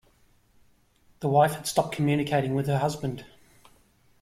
[1.19, 3.23] The wife had stopped communicating with her husband